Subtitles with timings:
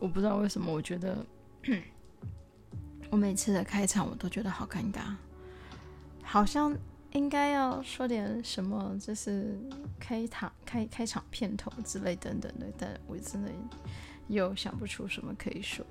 [0.00, 1.24] 我不知道为什么，我觉得
[3.10, 5.14] 我每次的开场我都觉得好尴尬，
[6.22, 6.76] 好像
[7.12, 9.58] 应该要说点什么，就是
[9.98, 13.50] 开场开开场片头之类等等的，但我真的
[14.28, 15.84] 又想不出什么可以说。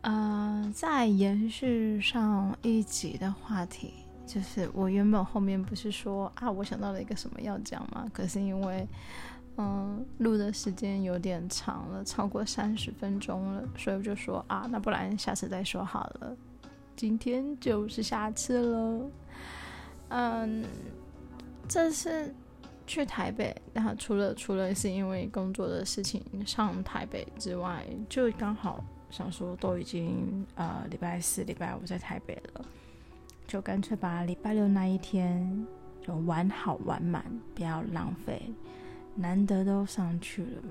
[0.00, 3.92] 嗯、呃，在延续上一集的话题，
[4.26, 8.06] 就是我原本后面不是说啊，我想到了一个什么要讲吗？
[8.12, 8.88] 可是因为。
[9.62, 16.34] 嗯，录的时间有点长了，超过三十分钟了，所以我就说啊，那不然下次再说好了。
[16.96, 19.10] 今天就是下次了。
[20.08, 20.64] 嗯，
[21.68, 22.34] 这次
[22.86, 32.64] 去台北，然后除了除了是因为工作的事情上台北之外，就刚好想说都已经呃礼拜四、礼拜五在台北了，
[33.46, 35.66] 就干脆把礼拜六那一天
[36.00, 37.22] 就玩好玩满，
[37.54, 38.50] 不要浪费。
[39.16, 40.62] 难得都上去了，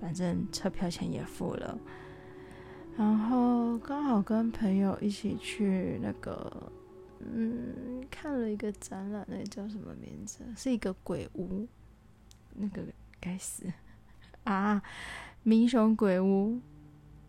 [0.00, 1.78] 反正车票钱也付了，
[2.96, 6.72] 然后刚好跟朋友一起去那个，
[7.20, 10.40] 嗯，看了一个展览，那叫什么名字？
[10.56, 11.68] 是一个鬼屋，
[12.54, 12.82] 那个
[13.20, 13.64] 该死
[14.44, 14.82] 啊！
[15.44, 16.58] 民雄鬼屋，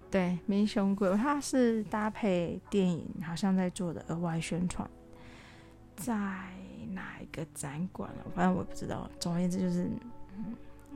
[0.09, 4.89] 对，民雄鬼屋，它是搭配电影，好像在做的额外宣传，
[5.95, 6.14] 在
[6.93, 8.25] 哪一个展馆了？
[8.33, 9.08] 反正我不知道。
[9.19, 9.88] 总而言之，就是。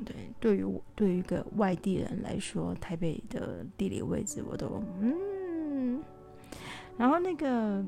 [0.04, 6.02] 对，对于我，对于一个外地人来说，台北的地理位置我都嗯。
[6.98, 7.84] 然后那个，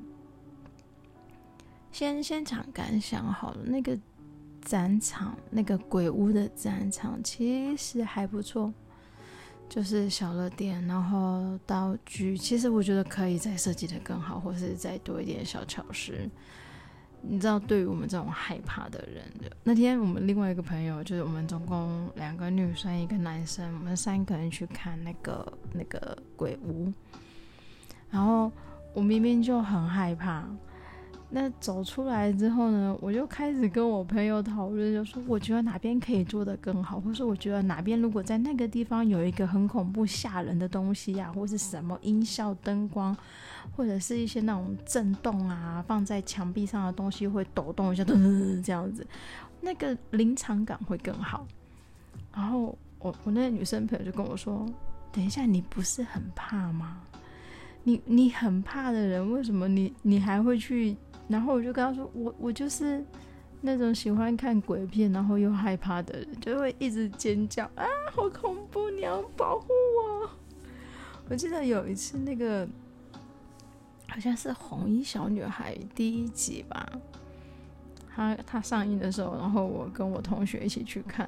[1.91, 3.63] 先先讲感想好了。
[3.63, 3.97] 那个
[4.61, 8.73] 展场，那个鬼屋的展场其实还不错，
[9.67, 16.13] 就是小乐店，然后道具，其实我觉得可以再设计得更好，或是再多一点小巧思。
[17.25, 19.23] 你知道，对于我们这种害怕的人，
[19.63, 26.91] 那天我们另外一个朋友，就是我们总共两个女生一个男生，我们三个人去看那个那个鬼屋，
[28.11, 28.51] 然后
[28.93, 30.43] 我明明就很害怕。
[31.35, 43.17] 那走出来之后呢，我就开始跟我朋友讨论，就说我觉得哪边可以做得更好，或是我觉得哪边如果在那个地方有一个很恐怖吓人的东西呀、啊，或是什么音效、灯光，
[43.75, 49.03] 或者是一些那种震动啊，放在墙壁上的东西会抖动一下，噔噔噔这样子，
[49.59, 51.47] 那个临场感会更好。
[52.31, 54.63] 然后我我那个女生朋友就跟我说
[55.11, 57.01] ：“等一下，你不是很怕吗？
[57.81, 60.95] 你你很怕的人，为什么你你还会去？”
[61.27, 63.03] 然后我就跟他说：“我我就是
[63.61, 68.89] 那种喜欢看鬼片，然后又害怕的人，就会一直尖叫啊，好恐怖！
[68.89, 70.29] 你要保护我。”
[71.29, 72.67] 我记得有一次，那个
[74.07, 76.87] 好像是《红衣小女孩》第一集吧，
[78.13, 81.27] 她她上映的时候，然后我跟我同学一起去看。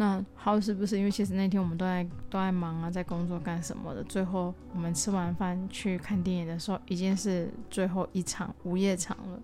[0.00, 4.02] 那好是不是因为其实那天我们都在都在忙啊，在工作干什么的？
[4.04, 9.42] 最后我们吃完饭去看电影的时候，已经是最后一场午夜场了。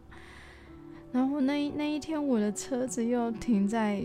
[1.12, 4.02] 然后那那一天我的车子又停在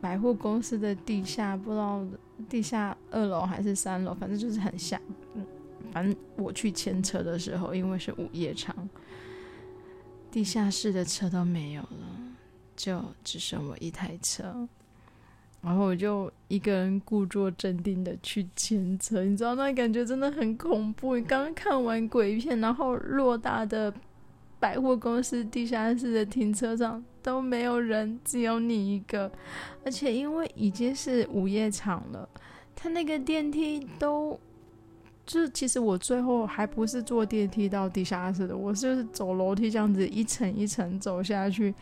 [0.00, 2.06] 百货公司的地下，不知道
[2.48, 5.00] 地下二楼还是三楼，反正就是很下。
[5.34, 5.44] 嗯，
[5.90, 8.88] 反正我去牵车的时候，因为是午夜场，
[10.30, 11.88] 地下室的车都没有了，
[12.76, 14.68] 就只剩我一台车。
[15.60, 21.16] 然后我就一个人故作镇定的去牵车，你知道那感觉真的很恐怖。
[21.16, 23.92] 你刚刚看完鬼片，然后偌大的
[24.60, 29.30] 百货公司地下室的停车场都没有人，只有你一个。
[29.84, 32.28] 而且因为已经是午夜场了，
[32.76, 34.38] 他那个电梯都，
[35.26, 41.74] 就是其实我最后还不是坐电梯到地下室的，我就是走楼梯这样子一层一层走下去，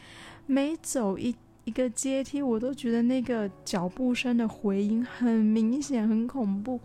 [0.47, 1.36] 每走一。
[1.66, 6.78] 一个阶梯，我都觉得那个脚步声的回音很明显，很恐怖，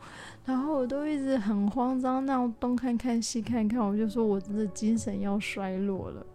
[0.43, 6.25] 然后我都一直很慌张，那样东看看西看看，我就说我真的精神要衰落了。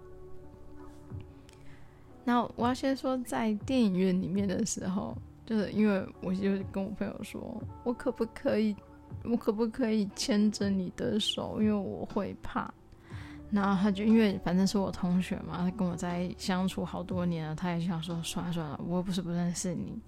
[2.25, 8.77] 那我要先说，在电影院里面的时候，就是因为我就跟我朋友说，我可不可以，
[9.25, 12.73] 我可不可以牵着你的手，因为我会怕。
[13.51, 19.99] 然后他就因为反正是我同学嘛，他跟我在相处好多年了，他也想说算了算了，我又不是不认识你。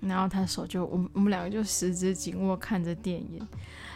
[0.00, 3.44] 然后他手就我们我们两个就十指紧握看着电影，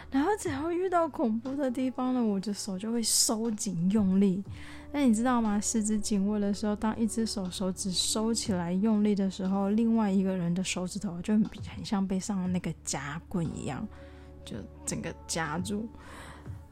[0.09, 4.43] 然后只要遇到恐怖的地方呢，我的手就会收紧用力。
[4.91, 5.57] 那你知道吗？
[5.61, 11.43] 十指紧握的时候，当一只手手指收起来用力的时候，另外一个人的手指头就很
[11.75, 13.87] 很像被上了那个夹棍一样，
[14.43, 15.87] 就整个夹住。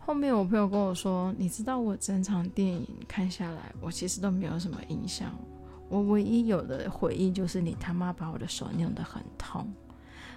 [0.09, 5.31] 后面我朋友跟我说：“你知道我整场电影看下来，我其实都没有什么印象。
[5.88, 9.71] 我唯一有的回忆就是你他妈把我的手弄得很痛。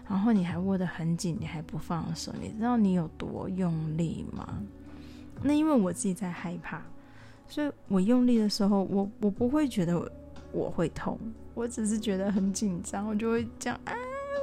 [0.07, 4.63] 然后你还握得很紧，你还不放手，你知道你有多用力吗？
[5.43, 6.83] 那因为我自己在害怕，
[7.49, 10.07] 所以我用力的时候，我我不会觉得我，
[10.53, 11.19] 我会痛，
[11.55, 13.95] 我只是觉得很紧张，我就会讲啊，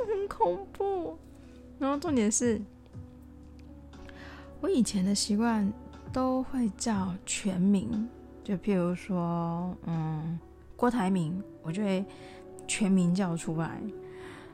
[0.07, 1.15] 很恐怖。
[1.77, 2.59] 然后重点是，
[4.61, 5.71] 我以前的习惯
[6.11, 8.07] 都会叫全名，
[8.43, 10.39] 就譬如说，嗯，
[10.75, 12.05] 郭台铭，我就会
[12.67, 13.81] 全名叫出来。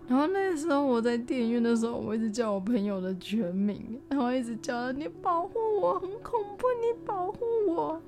[0.08, 8.00] 然后那时候我在电影院的时候，我一直叫我朋友的全名，然后一直叫他，你保护我，很恐怖，你保护我。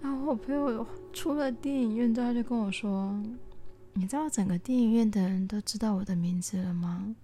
[0.00, 3.20] 然后我朋友出了电影院之后，他就跟我说
[3.94, 7.14] ：“你知道整个电影院的人都知道我的名字了吗？”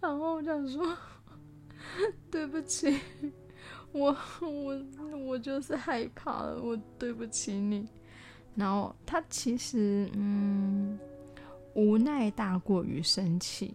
[0.00, 0.96] 然后，我想说
[2.30, 2.98] ：“对不起，
[3.92, 4.80] 我我
[5.26, 7.88] 我就是害怕了，我对不起你。”
[8.54, 10.98] 然后他其实嗯，
[11.74, 13.74] 无奈大过于生气，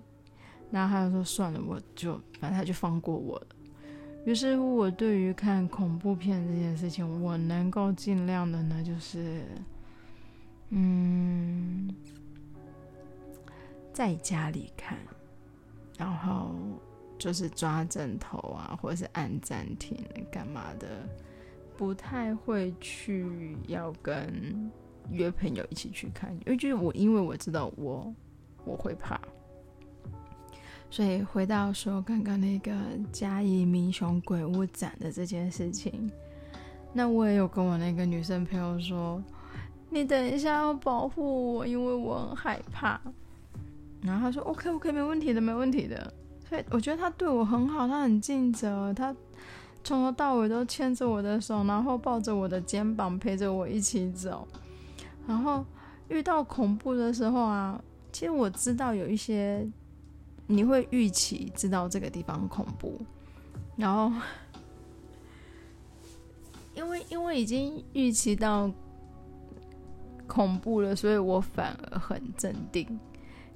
[0.71, 3.47] 然后他就说算了，我就反正他就放过我了。
[4.25, 9.43] 于是乎，我对于看恐怖片这件事情，我能够尽量的呢，就是
[10.69, 11.93] 嗯，
[13.93, 14.97] 在家里看，
[15.97, 16.55] 然后
[17.17, 19.97] 就是抓枕头啊，或者是按暂停
[20.31, 20.87] 干嘛的。
[21.75, 24.71] 不太会去要跟
[25.09, 28.13] 约朋友一起去看，因为就是我，因为我知道我
[28.63, 29.19] 我会怕，
[30.91, 32.71] 所以回到说刚刚那个
[33.11, 36.09] 嘉义民雄鬼屋展的这件事情，
[36.93, 39.21] 那我也有跟我那个女生朋友说，
[39.89, 43.01] 你等一下要保护我，因为我很害怕。
[44.03, 46.13] 然后他说 OK OK 没问题的，没问题的。
[46.47, 49.15] 所以我觉得他对我很好，他很尽责，他。
[49.85, 54.47] 从头到尾都牵着我的手，然后抱着我的肩膀，陪着我一起走。
[55.27, 55.65] 然后
[56.07, 59.69] 遇到恐怖的时候啊，其实我知道有一些
[60.47, 62.97] 你会预期知道这个地方恐怖，
[63.75, 64.09] 然后
[66.75, 68.71] 因为因为已经预期到
[70.27, 72.87] 恐怖了，所以我反而很镇定。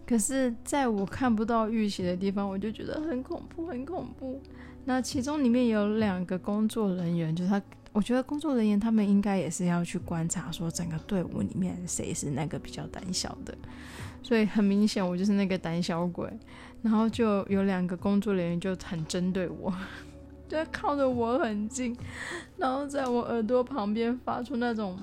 [0.07, 4.41] 可是在我看不到预期的地方，我就觉得很恐怖，很恐怖。
[4.85, 7.61] 那其中里面有两个工作人员，就是他，
[7.91, 13.53] 我觉得工作人员他们应该也是要去观察，说整个队伍里面谁是那个比较胆小的，
[14.23, 16.31] 所以很明显我就是那个胆小鬼，
[16.81, 19.73] 然后就有两个工作人员就很针对我，
[20.47, 21.93] 就靠着我很近，
[22.55, 24.97] 然后在我耳朵旁边发出那种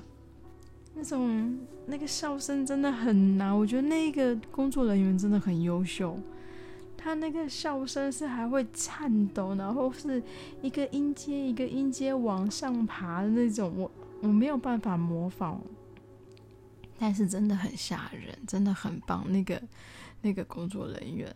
[0.95, 6.17] 那种那个笑声，真的很难，我觉得那个工作人员真的很优秀。
[6.97, 10.23] 他那个笑声是还会颤抖，然后是
[10.63, 15.59] 一个音阶一个音阶往上爬的那种，我我没有办法模仿，
[16.97, 19.23] 但是真的很吓人，真的很棒。
[19.31, 19.61] 那个
[20.23, 21.31] 那个工作人员，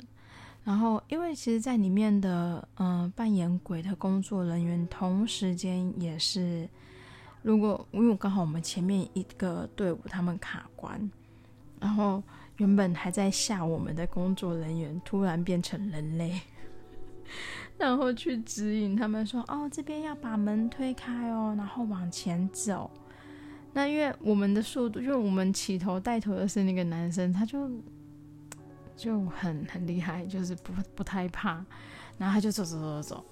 [0.63, 6.67] 然后因为其实，在里面的嗯、呃、扮演鬼的工作人员，同时间也是，
[7.41, 11.09] 如果因为刚好我们前面一个队伍他们卡关，
[11.79, 12.21] 然后。
[12.59, 16.41] 原本还在吓我们的工作人员，突然变成人类，
[17.79, 22.91] 然后去指引他们说：“哦，这边要把门推开哦，然后往前走。”
[23.71, 27.71] 那因为我们的速度，因为我们起头带头的是那个男生，他就
[28.97, 31.63] 就很很厉害，就是不不太怕，
[32.17, 33.25] 然后他就走走走走走。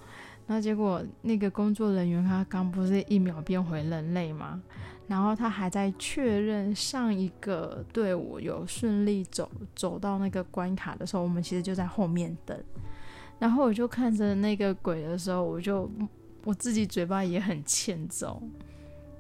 [0.48, 4.62] 那结果那个工作人员他刚不是一秒变回人类吗？
[5.06, 12.58] 然后他还在确认上一个队伍有顺利走走到那个关卡的时候，我们其实就在后面等。
[13.40, 15.90] 然后我就看着那个鬼的时候，我就
[16.44, 18.42] 我自己嘴巴也很欠揍。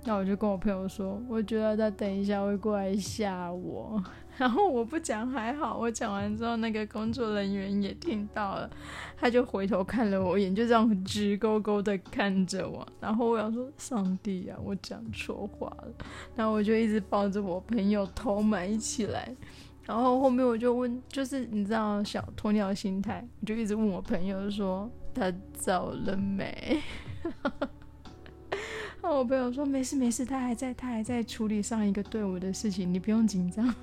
[0.03, 4.01] 那我就跟我朋友说，我觉得他等一下会过来吓我。
[4.39, 8.69] 然后我不讲还好，我讲完之后，那个工作人员也听到了，
[9.17, 12.87] 他就回头看了我一眼，就这样直勾勾的看着我。
[12.99, 15.87] 然后我想说，上帝啊，我讲错话了。
[16.35, 19.35] 然后我就一直抱着我朋友头埋起来。
[19.83, 26.79] 然后后面我就问，就是你知道小鸵鸟心态，我就一直问我朋友说他走了没？
[29.01, 33.73] 然后我朋友说没事没事，他还在，他还在处理上一个队伍的事情，你不用紧张。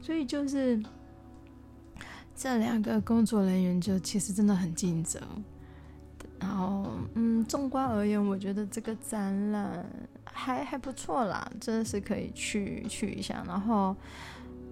[0.00, 0.82] 所以就是
[2.34, 5.20] 这两个工作人员就其实真的很尽责，
[6.38, 9.84] 然后嗯，纵观而言，我觉得这个展览
[10.24, 13.42] 还还不错啦，真的是可以去去一下。
[13.46, 13.96] 然后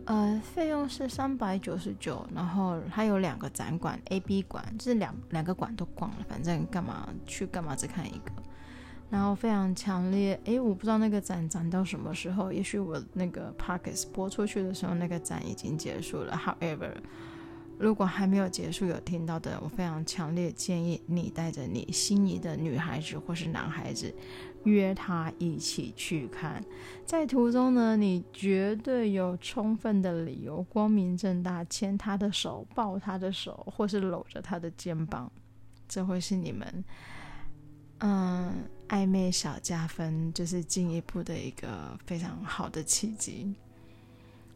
[0.04, 8.33] 呃，费用是三百九十九，然后还有两个展馆，A、B 馆，就是两两个馆都逛了，反正干嘛去干嘛只看一个。
[9.11, 16.32] 然后非常强烈，诶，我不知道那个展展到什么时候，也许我那个 podcast 播出去的时候，那个展已经结束了。
[16.37, 16.92] However，
[17.78, 24.12] 如果还没有结束，有听到的，我非常强烈建议你带着你心仪的女孩子或是男孩子，
[24.64, 26.64] 约他一起去看。
[27.04, 35.30] 在途中呢，你绝对有充分的理由，光明正大牵他的手、抱他的手，或是搂着他的肩膀，
[35.87, 36.84] 这会是你们。
[37.99, 38.52] 嗯，
[38.88, 43.54] 暧昧小加分就是进一步的一个非常好的契机。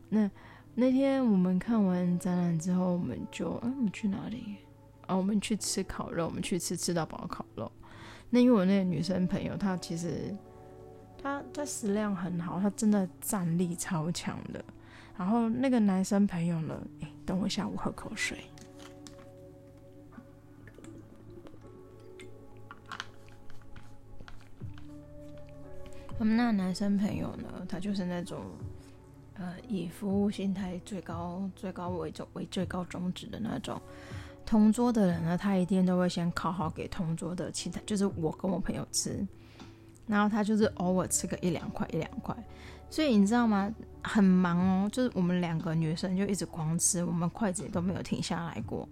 [0.08, 0.30] 那
[0.74, 4.56] 那天我们看完展览之后，我们就，嗯，我们去哪里？
[5.06, 7.70] 啊，我们去吃烤肉，我们去吃吃到饱烤肉。
[8.30, 10.36] 那因为我那个女生朋友，她其实
[11.22, 14.64] 她她食量很好，她真的战力超强的。
[15.16, 18.38] 然后那个男生朋友呢，诶，等我下，我喝口水。
[26.18, 28.42] 我们那男生朋友呢，他就是那种，
[29.34, 33.80] 呃，以服务心态最高、最高为重为最高宗旨的那种。
[34.44, 39.24] 同桌的人呢，他一定都会先烤好给同桌的其他，就是我跟我朋友吃，
[40.08, 42.36] 然后他就是偶尔吃个一两块、一两块。
[42.90, 43.72] 所以你知道吗？
[44.02, 48.88] 很忙哦，就是我们两个女生就一直狂吃，我们筷子也都没有停下来过。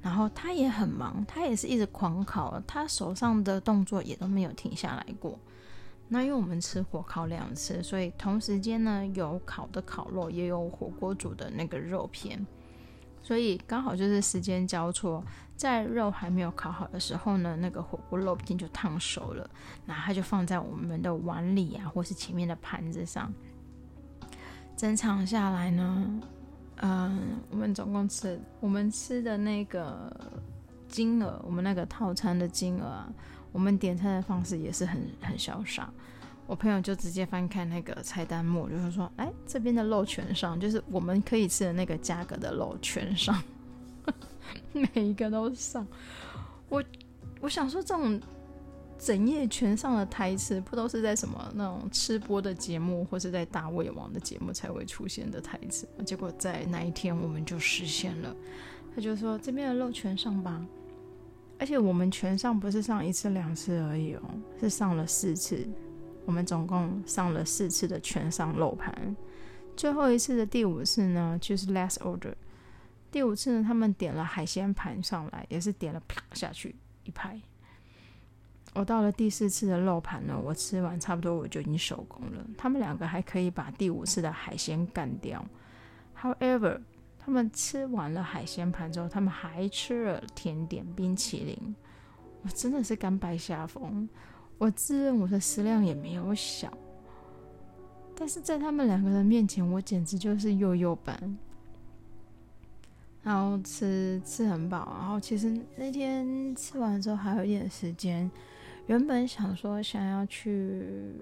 [0.00, 5.38] 然后他也很忙，他也是一直狂烤，他手上的动作也都没有停下来过。
[6.12, 12.44] 那因为我们吃火烤两次，所以同时间呢，有烤的烤肉，也有火锅煮的那个肉片，
[13.22, 15.24] 所以刚好就是时间交错，
[15.54, 19.48] 在肉还没有烤好的时候呢，那个火锅肉片就烫熟了，
[19.86, 23.32] 然后它就放在我们的碗里啊，或是前面的盘子上。
[24.76, 26.20] 整场下来呢，
[26.78, 30.12] 嗯，我们总共吃我们吃的那个
[30.88, 33.06] 金额，我们那个套餐的金额。
[33.52, 35.90] 我们点餐的方式也是很很潇洒，
[36.46, 43.42] 我朋友就直接翻开那个菜单目，就是说，哎，这边的肉全上，就是我们可以吃的那个价格的肉全上，
[44.72, 45.86] 每一个都上。
[46.68, 46.82] 我
[47.40, 48.20] 我想说，这种
[48.98, 55.88] 整页全上的台词，不都是在什么那种吃播的节目，或是在大胃王的节目才会出现的台词？
[56.04, 58.34] 结果在那一天我们就实现了，
[58.94, 60.64] 他就说，这边的肉全上吧。
[61.60, 64.22] 而且我们全上不是上一次两次而已哦，
[64.58, 65.68] 是上了四次。
[66.24, 69.14] 我们总共上了四次的全上肉盘，
[69.76, 72.32] 最后一次的第五次呢，就是 last order。
[73.10, 76.74] 第五次呢，他们点了海鲜盘上来，也是点了啪下去
[77.04, 77.38] 一排。
[78.72, 82.42] 我到了第四次的肉盘呢，我吃完差不多我就已经收工了。
[82.56, 85.44] 他们两个还可以把第五次的海鲜干掉。
[86.18, 86.80] However。
[87.22, 91.76] 他们吃完了海鲜盘之后，他们还吃了甜点冰淇淋。
[92.42, 94.08] 我真的是甘拜下风。
[94.56, 96.72] 我自认我的食量也没有小，
[98.16, 101.38] 但是在他们两个人面前，我简直就是幼幼班。
[103.22, 108.30] 然后吃吃很饱，然后其实那天吃完之后还有一点时间，
[108.86, 111.12] 原本想说想要去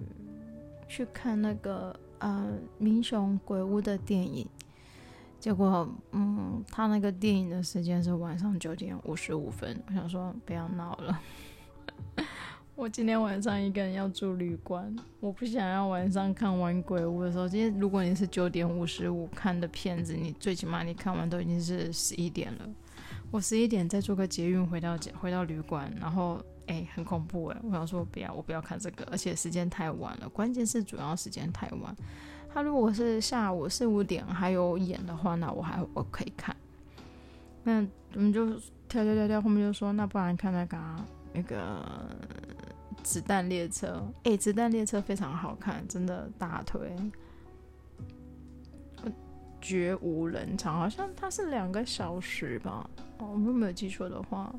[0.87, 4.47] 去看那个呃民雄鬼屋的电影。
[5.39, 9.81] 结果，嗯，他那个电影的时间是晚上九点五十五分。
[9.87, 11.19] 我想说，不要闹了。
[12.75, 17.47] 我今天晚上一个人要住旅馆，我不想要晚上看完鬼屋的时候。
[17.47, 22.69] 今天如果你是九点五十五看的片子，你最起码你看完都已经是十一点了。
[23.31, 27.57] 我十一点再坐个捷运回到回到旅馆，然后哎，很恐怖哎！
[27.63, 30.29] 我想说，不要，我不要看这个，而且时间太晚了。
[30.29, 31.95] 关键是主要时间太晚。
[32.53, 36.55] 他如果是下午四五点还有演的话，那我还我可以看。
[37.63, 38.45] 那我们就
[38.87, 41.85] 跳跳跳跳，后面就说，那不然看那个、啊、那个
[43.03, 44.03] 子弹列车。
[44.23, 46.79] 哎，子弹列车非常好看，真的大推。
[49.61, 52.89] 绝无人场，好像它是两个小时吧？
[53.17, 54.55] 哦，我没有记错的话，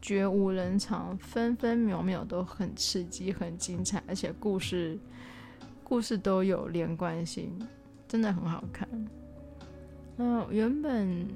[0.00, 4.96] 绝无人场，分分秒秒都很刺激、很精彩，而且故事。
[5.92, 7.52] 故事都有连贯性，
[8.08, 8.88] 真的很好看。
[10.16, 11.28] 那原本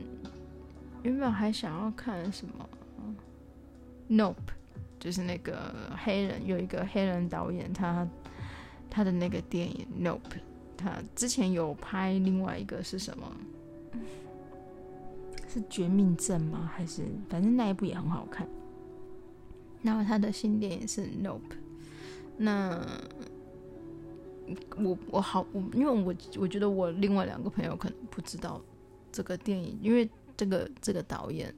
[1.02, 2.66] 原本还想要看什么
[4.08, 4.34] ？Nope，
[4.98, 8.08] 就是那个黑人，有一个黑人导演，他
[8.88, 10.40] 他的那个电影 Nope，
[10.74, 13.30] 他之前有拍另外一个是什么？
[15.50, 16.72] 是绝命镇吗？
[16.74, 18.48] 还是反正那一部也很好看。
[19.82, 21.42] 然后他的新电影是 Nope，
[22.38, 22.80] 那。
[24.76, 28.60] 我我好我，因为我我觉得我另外两个朋友可能不知道
[29.10, 31.54] 这个电影，因为这个这个导演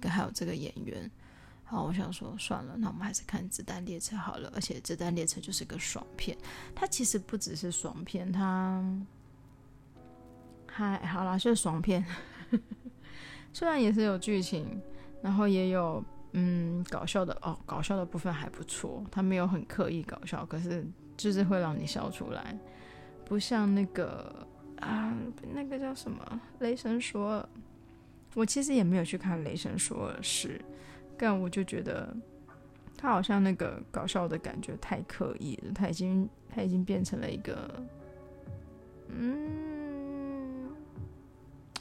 [0.00, 1.10] 跟还有这个演员，
[1.64, 4.52] 好，我想说算了，那我们还是看《子弹列车》好了。
[4.54, 6.36] 而且《子弹列车》就是个爽片，
[6.74, 8.84] 它其实不只是爽片，它
[10.66, 12.04] 还好啦，是爽片。
[13.52, 14.80] 虽然也是有剧情，
[15.22, 20.86] 然后也有嗯搞笑的哦，搞笑的部分还不错，它没有很刻意搞笑，可是
[21.20, 22.58] 就是会让你笑出来，
[23.24, 24.46] 不像那个
[24.80, 25.14] 啊
[25.54, 26.24] 那个叫什么
[26.60, 27.40] 《雷神索尔》，
[28.34, 30.60] 我其实也没有去看《雷神索尔》是。
[31.18, 32.16] 但我就觉得
[32.96, 37.70] 他好像那个搞笑的感觉太刻意了，他已经他已经变成了一个，
[39.08, 40.70] 嗯，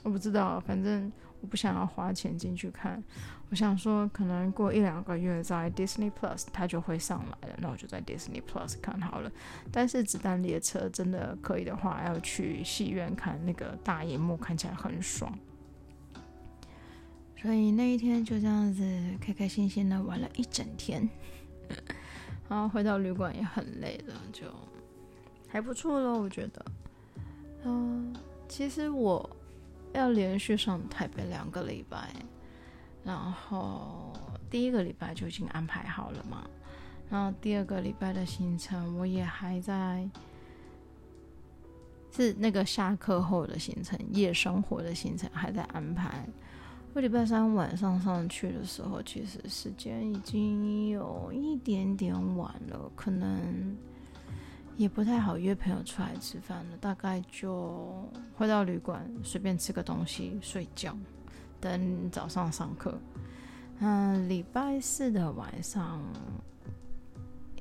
[0.03, 1.09] 我不知道，反正
[1.41, 3.03] 我不想要花钱进去看。
[3.49, 9.31] 我想说，可能过一两个月在 Disney Plus 它就会上来了，那我就在 Disney Plus 看好了。
[9.71, 15.35] 但是《子弹列车》真的可以的话，要去戏院看，那个大荧幕看起来很爽。
[17.41, 18.83] 所以那一天就这样子
[19.21, 21.09] 开开心心的玩了一整天，
[22.49, 24.45] 然后回到旅馆也很累了，就
[25.47, 26.65] 还不错咯，我觉得。
[27.63, 28.13] 嗯，
[28.47, 29.27] 其实我
[29.93, 32.09] 要连续上台北两个礼拜，
[33.03, 34.13] 然后
[34.49, 36.47] 第一个礼拜就已经安排好了嘛，
[37.09, 40.09] 然后第二个礼拜的行程我也还在，
[42.11, 46.27] 是那个下课后的行程，夜生活的行程还在安排。
[46.93, 53.77] 我礼拜三晚上上去的时候，其实时间已经有一点点晚了，可能
[54.79, 56.77] 也不太好约朋友出来吃饭了。
[56.79, 60.95] 大概就回到旅馆，随便吃个东西，睡觉，
[61.59, 62.97] 等早上上课。
[63.79, 66.01] 嗯，礼拜四的晚上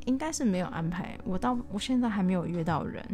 [0.05, 3.05] 应该是没有安排，我到我现在还没有约到人，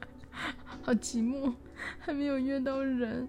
[0.80, 1.52] 好寂寞，
[1.98, 3.28] 还没有约到人。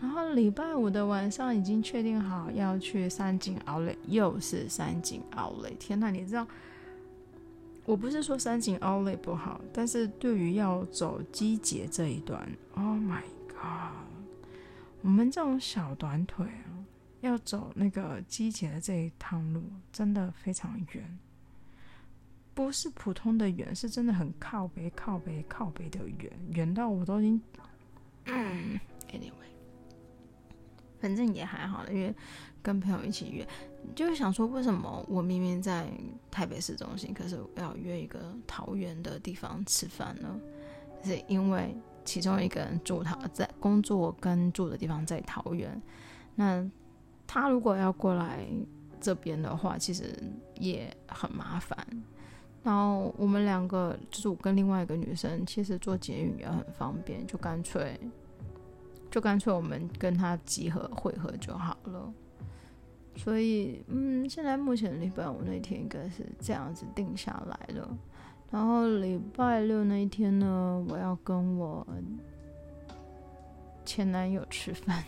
[0.00, 5.70] 然后礼拜五的晚上已经确定好要去三井奥莱，又是三井奥莱。
[5.72, 6.46] 天呐，你知道，
[7.84, 12.40] 我不是说三井奥莱不好，但是对于要走机捷这一段
[12.74, 13.92] ，Oh my god，
[15.02, 16.70] 我们这种小短腿啊，
[17.20, 19.62] 要走那个机捷的这一趟路，
[19.92, 21.18] 真的非常远，
[22.54, 27.42] 不是普通的远，是真的很靠北、靠北、靠北的远，远到我都已经，
[28.26, 29.32] 嗯，Anyway。
[31.00, 32.14] 反正也还好，因为
[32.62, 33.46] 跟朋友一起约，
[33.94, 35.88] 就是想说，为什么我明明在
[36.30, 40.38] 台北市中心，可是要约一个桃园的地方吃饭呢？
[41.02, 45.80] 是因为其中一个人住他在工作跟住的地方在桃园，
[46.34, 46.68] 那
[47.26, 48.44] 他如果要过来
[49.00, 50.14] 这边的话，其实
[50.56, 51.78] 也很麻烦。
[52.62, 57.98] 然后我们两个就是我跟另外一个女生，其实坐捷运也很方便，就干脆。
[59.10, 62.12] 就干脆我们跟他集合会合就好了，
[63.16, 67.98] 所以嗯，现在目前礼拜五那天应该是这样子定下来了。
[68.50, 71.86] 然后礼拜六那一天呢，我要跟我
[73.84, 75.04] 前男友吃饭，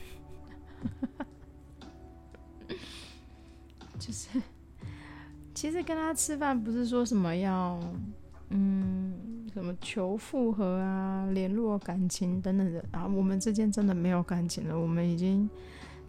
[3.98, 4.28] 就是
[5.54, 7.80] 其实跟他吃饭不是说什么要
[8.50, 9.01] 嗯。
[9.52, 15.48] 什么求复合啊，联络感情等等的啊，我们之间真的没有感情了，我们已经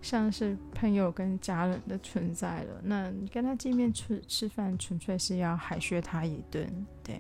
[0.02, 2.82] 像是朋友跟家人的存在了。
[2.84, 7.20] 那你跟他见面吃吃饭，纯粹是要海削他一顿，对，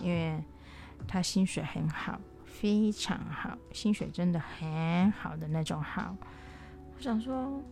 [0.00, 0.42] 因为
[1.06, 6.16] 他薪水很好，非常好，薪水真的很好的那种好。
[6.96, 7.62] 我想说，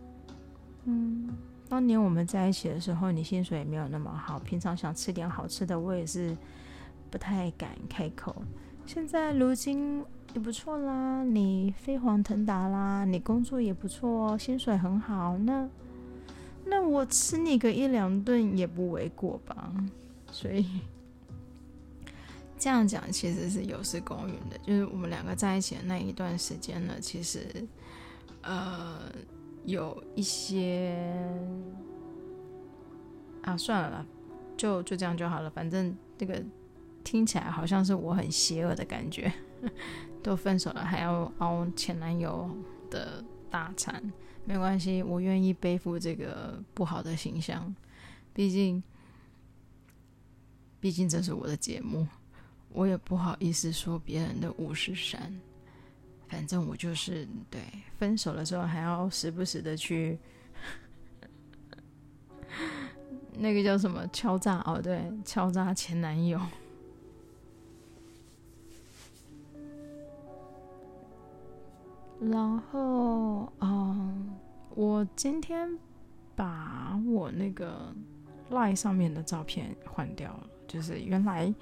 [0.85, 1.29] 嗯，
[1.67, 6.33] 当年我们在一起的时候，你薪水也没有那么好，平常想吃点好吃的，我也是。
[7.09, 8.35] 不太敢开口，
[8.85, 15.67] 现在如今也不错啦，你飞黄腾达啦，你工作也不错哦，薪水很好，那
[16.65, 19.73] 那我吃你个一两顿也不为过吧？
[20.31, 20.81] 所以
[22.59, 27.47] 这样讲其实是有失公允的，就是我们两个在一起的那一段时间呢，其实
[28.43, 29.11] 呃
[29.65, 30.95] 有一些
[33.41, 34.05] 啊，算了啦，
[34.55, 36.39] 就就这样就好了，反正这个。
[37.09, 39.33] 听起来好像是我很邪恶的感觉，
[40.21, 42.47] 都分手了还要熬前男友
[42.91, 44.13] 的大餐，
[44.45, 47.75] 没关系，我愿意背负这个不好的形象，
[48.31, 48.83] 毕竟，
[50.79, 52.07] 毕竟这是我的节目，
[52.71, 55.41] 我也不好意思说别人的五十三，
[56.27, 57.59] 反正我就是对，
[57.97, 60.19] 分手了之后还要时不时的去，
[63.33, 66.39] 那个叫什么敲诈哦，对，敲诈前男友。
[72.19, 74.35] 然后，嗯，
[74.75, 75.69] 我今天
[76.35, 77.93] 把我那个
[78.51, 81.53] Line 上面的照片换掉了，就是原来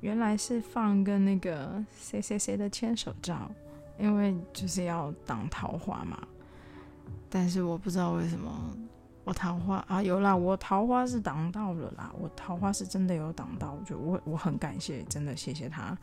[0.00, 3.50] 原来是放个那个谁谁谁的牵手照，
[3.98, 6.18] 因为就是要挡桃花嘛。
[7.28, 8.50] 但是我不知道为什么
[9.24, 15.96] 我桃花啊有啦，我桃花是挡到了啦，我桃花是真的有挡到，就我我很感谢，真的谢谢他。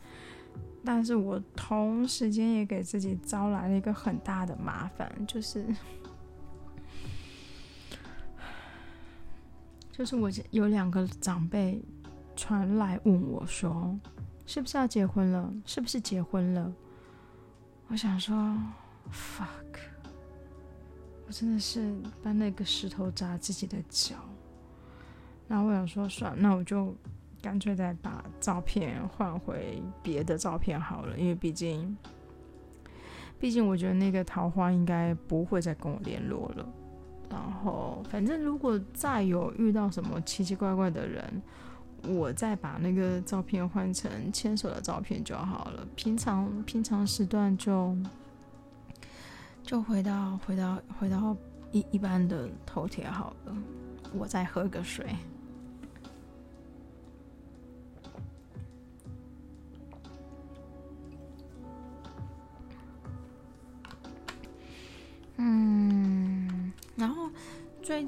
[0.84, 5.64] 但是我同时间也给自己招来了一个很大的麻烦，就是。
[9.90, 11.82] 就是我有两个长辈
[12.36, 13.98] 传来问我说，
[14.46, 15.52] 是不是要结婚了？
[15.66, 16.72] 是不是结婚了？
[17.88, 18.36] 我想说
[19.10, 19.80] ，fuck，
[21.26, 21.92] 我真的是
[22.22, 24.14] 把那个石头砸自己的脚。
[25.48, 26.94] 然后我想说，算，那我就
[27.40, 31.96] 干脆再把照片换回别的照片好了，因为毕竟，
[33.38, 36.68] 毕竟我觉得那个桃花应该不会再跟我联络了。
[37.30, 41.42] 然后，反正如果再有遇到什么奇奇怪怪的人，
[42.08, 45.86] 我再把那个照片换成牵手的照片就好了。
[45.94, 47.94] 平常平常时段就
[49.62, 51.36] 就回到回到回到
[51.70, 53.56] 一一般的头贴好了。
[54.14, 55.06] 我再喝个水。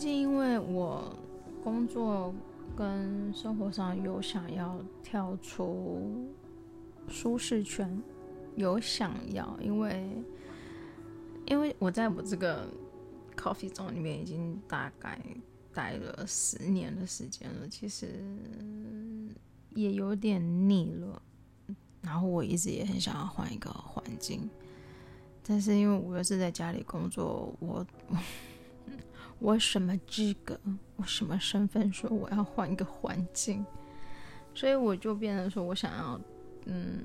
[0.01, 1.15] 近因为我
[1.63, 2.35] 工作
[2.75, 6.27] 跟生活上有想要跳出
[7.07, 8.03] 舒适圈，
[8.57, 10.09] 有想要，因为
[11.45, 12.67] 因为我在我这个
[13.37, 15.21] coffee zone 里面已经大概
[15.75, 18.25] 待了十年的时间了，其实
[19.75, 21.21] 也有点腻了。
[22.01, 24.49] 然后我一直也很想要换一个环境，
[25.43, 27.87] 但是因为我又是在家里工作，我。
[29.41, 30.59] 我什么资格？
[30.97, 31.93] 我什么身份？
[31.93, 33.65] 说我要换一个环境，
[34.55, 36.21] 所以我就变成说我想要
[36.67, 37.05] 嗯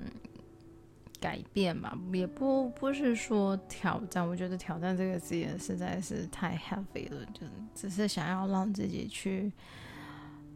[1.19, 4.27] 改变吧，也不不是说挑战。
[4.27, 9.51] 我觉得挑战这个字也实在是太 heavy 了，就只是想要让自己去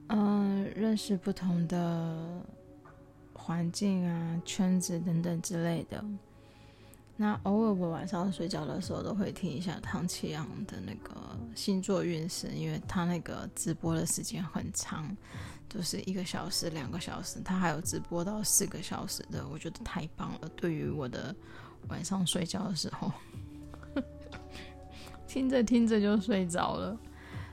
[0.07, 2.43] 嗯认识不同的
[3.33, 6.03] 环境啊、圈子等等之类的。
[7.21, 15.05] 那偶尔我晚上睡觉的时候都会听一下唐启阳的那个星座运势，因为他那个直播的时间很长，
[15.67, 20.49] 就是一个小时、两个小时，他还有直播到四个小时的，我觉得太棒了。
[20.55, 21.35] 对于我的
[21.89, 23.11] 晚上睡觉的时候，
[25.27, 26.97] 听着听着就睡着了。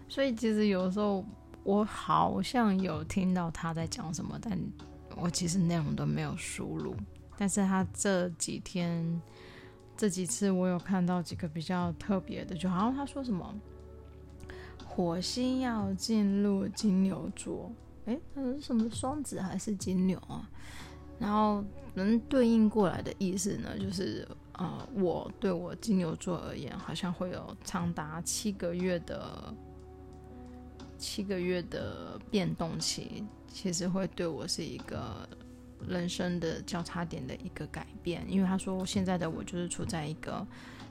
[0.08, 1.24] 所以其实有时候
[1.64, 4.56] 我好像有听到他在讲什么，但
[5.16, 6.94] 我其实内容都没有输入。
[7.36, 9.20] 但是他这几天。
[9.96, 13.54] 这几次我有看到几个比较特别的，就好像他说什么
[14.86, 17.72] 火星要进入金牛座，
[18.04, 20.48] 诶，他是什么双子还是金牛啊？
[21.18, 29.54] 然后能对应过来的意思呢，就是呃，我对我金牛座而言，好像会有长达七个月的
[30.98, 35.26] 七个月的变动期，其实会对我是一个。
[35.88, 40.46] 人生的交叉点的一个改变，因为他说现在的我就是处在一个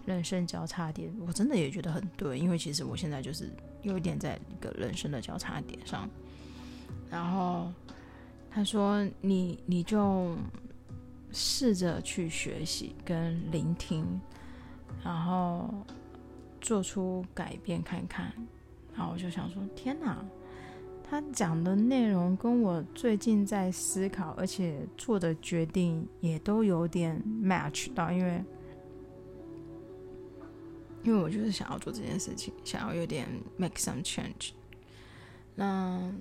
[0.06, 3.50] 人生交叉点，我真的也觉得很对，因为其实我现在就是
[3.82, 6.10] 有一点在一个人生的交叉点上。
[7.10, 7.72] 然后
[8.52, 10.36] 他说你你就
[11.32, 14.06] 试着去学习跟聆听，
[15.04, 15.74] 然后
[16.62, 18.32] 做出改变看看。
[18.96, 20.24] 然后我就想说，天哪！
[21.08, 28.44] 他讲的内容跟我最近在思考，而且做的决定也都有点 match 到，因为
[31.04, 34.54] 因为我就是想要做这件事情，想要有点 make some change。
[35.54, 36.12] 那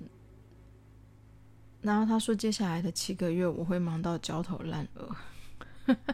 [1.81, 5.09] 然后他说，接下来的七个月我会忙到焦头烂额，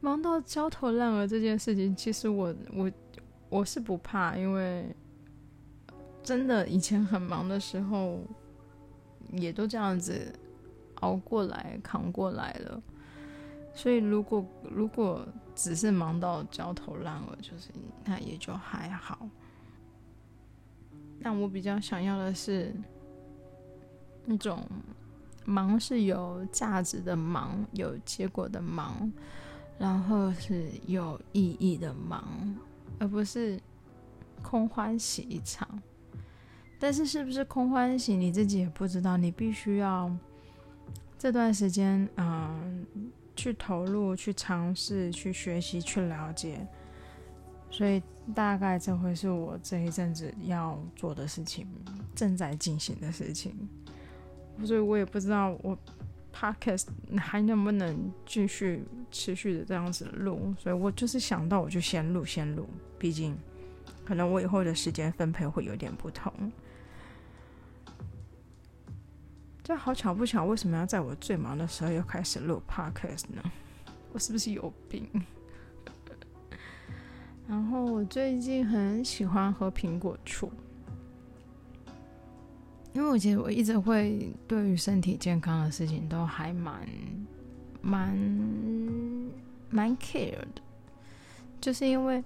[0.00, 2.92] 忙到焦头烂额这件事情，其实我我。
[3.50, 4.94] 我是不怕，因为
[6.22, 8.20] 真的以前很忙的时候，
[9.32, 10.32] 也都这样子
[11.00, 12.82] 熬过来、扛过来了。
[13.74, 17.70] 所以如果如果只是忙到焦头烂额，就是
[18.04, 19.28] 那也就还好。
[21.22, 22.74] 但我比较想要的是
[24.24, 24.66] 那种
[25.44, 29.12] 忙是有价值的忙，有结果的忙，
[29.78, 32.24] 然后是有意义的忙。
[33.00, 33.58] 而不是
[34.42, 35.68] 空欢喜一场，
[36.78, 40.14] 但是是不是空欢喜你自己也不知道，你必须要
[41.18, 42.86] 这段时间，嗯，
[43.34, 46.66] 去投入、去尝试、去学习、去了解，
[47.70, 48.02] 所以
[48.34, 51.66] 大概这会是我这一阵子要做的事情，
[52.14, 53.56] 正在进行的事情。
[54.62, 55.78] 所以我也不知道我
[56.32, 56.86] podcast
[57.18, 63.36] 还能不能继续持续的这样子录，所以我就是想到我就先录先录，毕竟
[64.04, 66.32] 可能我以后的时间分配会有点不同。
[69.62, 73.42] 这好巧不巧，为什么要在我最忙的时候又开始录 podcast 呢？
[74.12, 75.08] 我是不是有病？
[77.46, 80.50] 然后我最近很喜欢喝苹果醋。
[82.92, 86.88] 因为我觉得我一直会对于身体健康的事情都还蛮
[87.80, 88.16] 蛮
[89.70, 90.60] 蛮 care 的，
[91.60, 92.22] 就是因为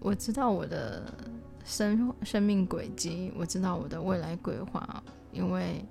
[0.00, 1.14] 我知道我的
[1.64, 5.00] 生生命轨迹，我知道我的未来规划。
[5.30, 5.84] 因为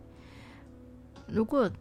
[1.26, 1.72] 如果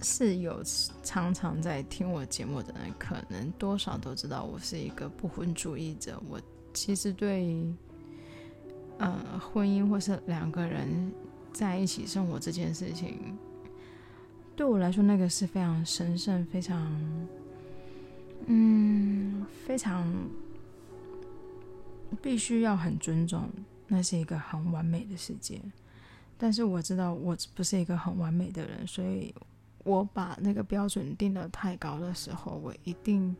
[0.00, 0.62] 是有
[1.02, 6.18] 常常在听我节目的人，可能多少都知道我是一个不婚主义者。
[6.26, 6.40] 我
[6.72, 7.66] 其实对
[8.96, 11.12] 呃婚姻或是两个人。
[11.52, 13.36] 在一起生活这件事情，
[14.56, 16.90] 对我来说，那个是非常神圣、非常，
[18.46, 20.10] 嗯，非常
[22.20, 23.48] 必须要很尊重。
[23.88, 25.60] 那是一个很完美的世界，
[26.38, 29.34] 但是我知道我不是一个很完美的人，所以
[29.84, 33.36] 我把那个标准定得太高的时候，我一定，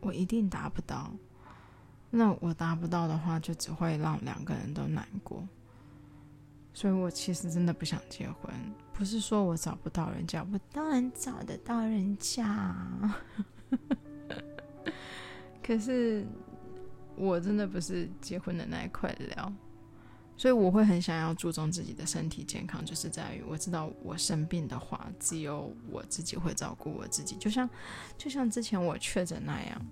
[0.00, 1.12] 我一定达不到。
[2.10, 5.42] 那我达不到的话，就只会让两个人都难过。
[6.74, 8.52] 所以我其实真的不想结婚，
[8.92, 12.74] 不是说我找不到人家，我当然找得到人家。
[15.62, 16.26] 可是
[17.14, 19.52] 我真的不是结婚的那一块料，
[20.36, 27.68] 所以我会很想要注重自己的身体健康，就是在于我知道我生病的话，只有我自己会照顾我自己，就像
[28.18, 29.86] 就像之前我确诊那样。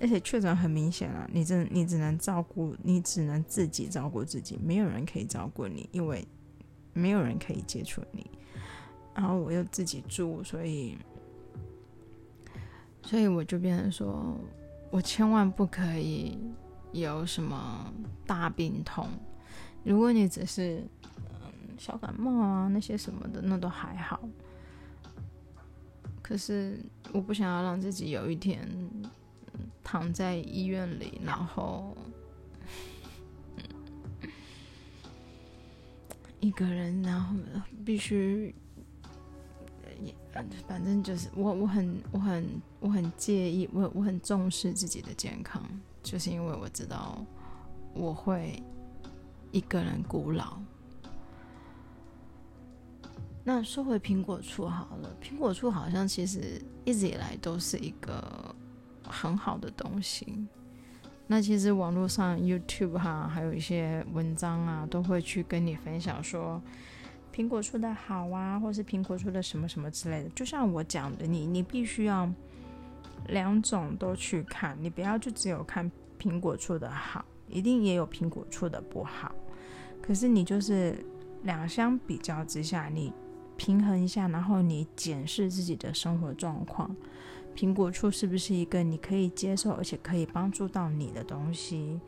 [0.00, 6.26] 而且确诊很明显啊，你只你只能照顾，你只能自己照顾自己，没有人可以照顾你，因为
[6.94, 8.30] 没有人可以接触你。
[9.14, 10.96] 然后我又自己住，所以
[13.02, 14.34] 所以我就变成说，
[14.90, 16.38] 我千万不可以
[16.92, 17.92] 有什么
[18.26, 19.06] 大病痛。
[19.84, 20.82] 如果你只是
[21.42, 24.26] 嗯小感冒啊那些什么的，那都还好。
[26.22, 26.78] 可是
[27.12, 28.66] 我不想要让自己有一天。
[29.90, 31.96] 躺在医院里，然后
[36.38, 37.34] 一个人，然后
[37.84, 38.54] 必须，
[40.68, 45.60] 反正就是我，我很，我很，我很介意，我我很重视自己的健康，
[46.04, 47.18] 就是因为我知道
[47.92, 48.62] 我会
[49.50, 50.56] 一个人孤老。
[53.42, 58.54] 那说回苹果醋好了，苹果醋好像其实一直以来都是一个。
[59.10, 60.46] 很好的东西，
[61.26, 66.60] 那其实网络上 YouTube 哈，还有一些文章啊，都会去跟你分享说
[67.34, 70.30] 苹果醋的好啊，或是苹果醋的什么什么之类的。
[70.30, 72.28] 就像我讲的，你你必须要
[73.28, 79.32] 两种都去看，你不要就只有看苹果醋的好，一定也有苹果醋的不好。
[80.02, 80.96] 可是你就是
[81.44, 83.12] 两相比较之下，你
[83.56, 86.94] 平衡一下，然后你检视自己的生活状况。
[87.60, 92.00] 苹果醋是不是一个你可以接受，而且可以帮助到你的东西？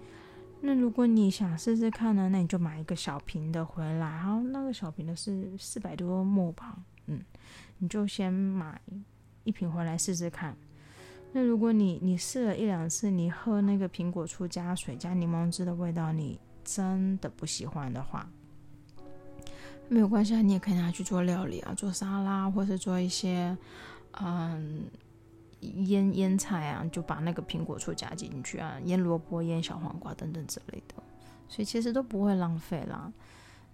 [0.62, 2.30] 那如果你想试试看呢？
[2.30, 7.20] 那你就买一个小瓶的回来，然后那个小瓶的是四百多沫吧，嗯，
[7.76, 8.80] 你就先买
[9.44, 10.56] 一瓶回来试试看。
[11.32, 18.26] 那如果你你试了一两次，你喝那个苹果醋加水加柠檬汁的味道，你真的不喜欢的话，
[19.90, 23.54] 没有关系啊，你也可以拿去做料理啊，做沙拉，或是做一些
[24.12, 24.86] 嗯。
[25.86, 30.94] 腌腌菜啊，就把那个苹果醋加进去啊，腌萝卜、腌小黄瓜等等之类的，
[31.48, 33.12] 所以其实都不会浪费啦。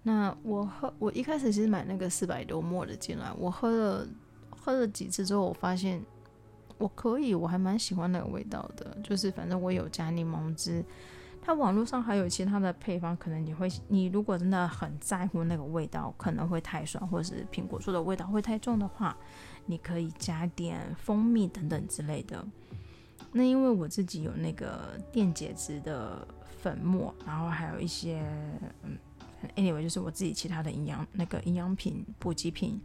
[0.03, 4.07] 那我喝，我一开始其实买那个四百多沫的进来，我喝了
[4.49, 6.01] 喝了几次之后，我发现
[6.77, 8.97] 我可以，我还蛮喜欢那个味道的。
[9.03, 10.83] 就是反正我有加柠檬汁，
[11.41, 19.15] 它网络上还有其他的配方，可能你会，你如果真的很在乎那个味道，可能会太酸，或者是苹果醋的味道会太重的话。
[19.65, 22.43] 你可以加点蜂蜜等等之类的。
[23.31, 26.27] 那因为我自己有那个电解质的
[26.59, 28.19] 粉末，然后还有一些
[28.81, 28.97] 嗯
[29.55, 32.81] ，anyway 就是我自己其他的营养那个营养品补给品，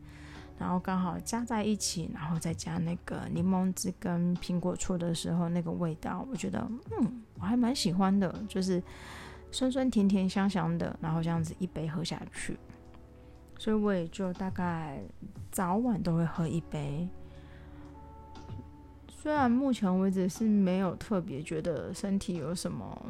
[0.59, 6.67] 然后刚好加在一起，然后再加那个柠檬汁跟苹果醋的时候，那个味道我觉得
[6.99, 8.83] 嗯我还蛮喜欢的，就是
[9.51, 12.57] 酸酸甜甜香香的，然后这样子一杯喝下去。
[13.59, 15.01] 所以我也就大概
[15.51, 17.09] 早晚都会喝一杯，
[19.09, 23.01] 虽然目前为止是没有特别觉得身体有什么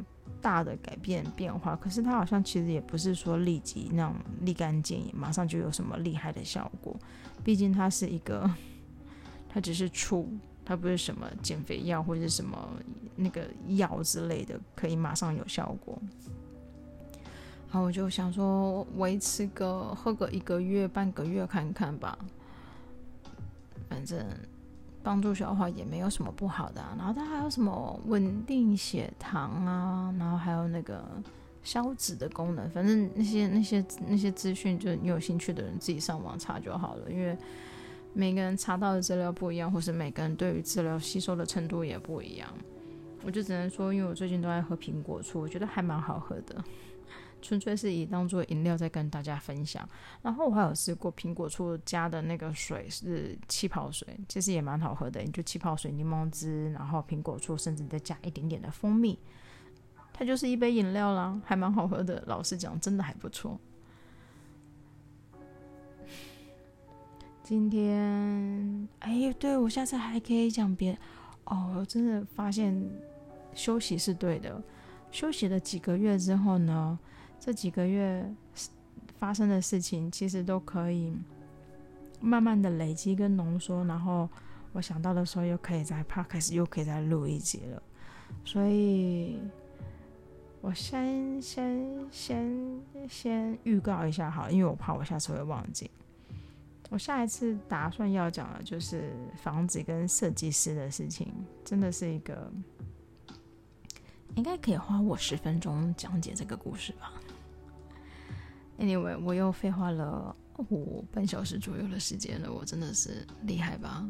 [0.40, 6.94] 大的改变变化，可是它好像其实也不是说立即那种立竿见影，马上就有什么厉害的效果。
[7.44, 8.50] 毕竟它是一个，
[9.48, 10.28] 它只是醋，
[10.64, 12.68] 它不是什么减肥药或者什么
[13.14, 15.96] 那个药之类的，可以马上有效果。
[17.70, 22.18] 然后我就想说，维持个喝个一个月、半个月看看吧。
[23.88, 24.26] 反正
[25.02, 26.82] 帮助消化也没有什么不好的。
[26.96, 31.04] 然后它还有什么稳定血糖啊，然后还有那个
[31.64, 32.70] 消脂的功能。
[32.70, 37.10] 反正那些那些那些资讯，就是你有兴趣的人自己上网查就好了。
[37.10, 37.36] 因为
[38.12, 42.48] 每个人查到的资料不一样，或是每个人对于资料吸收的程度也不一样。
[43.24, 46.62] 我就只能说，因为我最近都在喝苹果醋，我觉得还蛮好喝的。
[47.40, 49.86] 纯粹是以当做饮料在跟大家分享，
[50.22, 55.20] 然后我还有试过苹果醋加的那个水是气泡水，其实也蛮好喝的。
[55.20, 59.18] 你就气泡水、柠檬汁，然后苹果醋，甚至再加一点点的蜂蜜，
[60.16, 62.22] 它就是一杯饮料啦，还蛮好喝的。
[62.28, 63.58] 老实讲，真的还不错。
[67.42, 70.96] 今天，哎，对，我下次还可以讲别
[71.44, 71.74] 哦。
[71.76, 72.82] 我真的发现
[73.54, 74.62] 休息是对的，
[75.10, 76.98] 休息了几个月之后呢，
[77.38, 78.24] 这几个月
[79.18, 81.12] 发生的事情，其实都可以
[82.20, 84.26] 慢慢的累积跟浓缩，然后
[84.72, 87.82] 我想到的时候，又可以在 Podcast 又可以再录一集了。
[88.44, 89.38] 所以，
[90.64, 95.90] 我先先先先预告一下好，因为我怕我下次会忘记。
[96.88, 101.30] 我下一次打算要讲的就是房子跟设计师的事情，
[101.66, 102.50] 真的是一个
[104.36, 107.12] 应该可以花我十分钟讲解这个故事吧。
[108.78, 110.34] Anyway，我又废话了
[110.70, 114.02] 五半小时左右的时间了，我真的是厉害吧？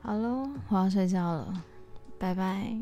[0.00, 1.64] 好喽，我要睡觉了，
[2.18, 2.76] 拜拜。